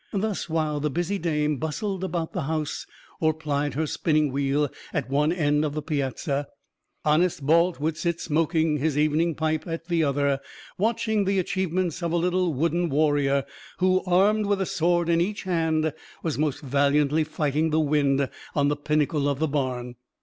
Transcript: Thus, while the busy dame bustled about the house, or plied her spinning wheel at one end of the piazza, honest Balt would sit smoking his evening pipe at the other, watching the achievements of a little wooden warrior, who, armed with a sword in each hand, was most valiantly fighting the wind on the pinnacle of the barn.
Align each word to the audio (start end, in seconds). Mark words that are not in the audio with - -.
Thus, 0.13 0.49
while 0.49 0.79
the 0.79 0.89
busy 0.89 1.19
dame 1.19 1.57
bustled 1.57 2.03
about 2.03 2.33
the 2.33 2.41
house, 2.49 2.87
or 3.19 3.35
plied 3.35 3.75
her 3.75 3.85
spinning 3.85 4.31
wheel 4.31 4.67
at 4.95 5.11
one 5.11 5.31
end 5.31 5.63
of 5.63 5.75
the 5.75 5.83
piazza, 5.83 6.47
honest 7.05 7.45
Balt 7.45 7.79
would 7.79 7.97
sit 7.97 8.19
smoking 8.19 8.77
his 8.77 8.97
evening 8.97 9.35
pipe 9.35 9.67
at 9.67 9.89
the 9.89 10.03
other, 10.03 10.39
watching 10.79 11.25
the 11.25 11.37
achievements 11.37 12.01
of 12.01 12.11
a 12.11 12.17
little 12.17 12.51
wooden 12.51 12.89
warrior, 12.89 13.45
who, 13.77 14.01
armed 14.07 14.47
with 14.47 14.59
a 14.59 14.65
sword 14.65 15.07
in 15.07 15.21
each 15.21 15.43
hand, 15.43 15.93
was 16.23 16.35
most 16.35 16.61
valiantly 16.61 17.23
fighting 17.23 17.69
the 17.69 17.79
wind 17.79 18.27
on 18.55 18.69
the 18.69 18.75
pinnacle 18.75 19.29
of 19.29 19.37
the 19.37 19.47
barn. 19.47 19.97